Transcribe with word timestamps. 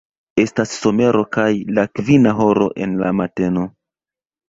Estas 0.43 0.73
somero 0.85 1.21
kaj 1.37 1.45
la 1.79 1.85
kvina 2.01 2.35
horo 2.43 2.73
en 2.89 3.01
la 3.07 3.15
mateno. 3.23 3.73